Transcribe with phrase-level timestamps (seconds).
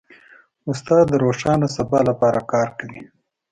[0.71, 3.01] استاد د روښانه سبا لپاره کار کوي.